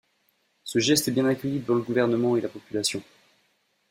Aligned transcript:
Ce 0.63 0.79
geste 0.79 1.07
est 1.07 1.11
bien 1.11 1.27
accueilli 1.27 1.59
dans 1.59 1.75
le 1.75 1.83
gouvernement 1.83 2.35
et 2.35 2.41
la 2.41 2.49
population. 2.49 3.03